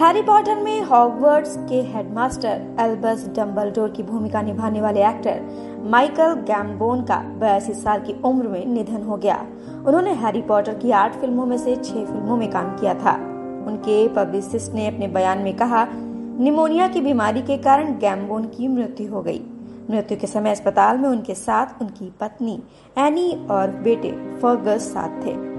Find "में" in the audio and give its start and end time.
0.60-0.80, 8.48-8.66, 11.46-11.58, 12.36-12.50, 15.38-15.56, 20.98-21.08